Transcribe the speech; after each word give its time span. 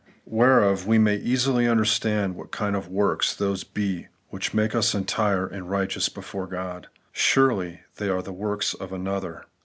Hereof 0.27 0.87
we 0.87 0.97
may 0.97 1.17
easily 1.17 1.67
understand 1.67 2.33
what 2.35 2.49
kind 2.51 2.75
of 2.75 2.87
works 2.87 3.35
those 3.35 3.63
be 3.63 4.07
which 4.29 4.51
make 4.51 4.73
us 4.73 4.95
entire 4.95 5.45
and 5.45 5.69
righteous 5.69 6.09
before 6.09 6.47
God. 6.47 6.87
Surely 7.11 7.81
they 7.97 8.09
are 8.09 8.23
the 8.23 8.33
works 8.33 8.73
of 8.73 8.91
another. 8.91 9.45